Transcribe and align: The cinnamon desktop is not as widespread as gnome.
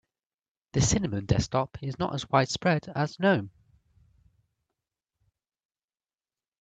The 0.71 0.81
cinnamon 0.81 1.27
desktop 1.27 1.77
is 1.83 1.99
not 1.99 2.15
as 2.15 2.27
widespread 2.27 2.89
as 2.95 3.19
gnome. 3.19 3.51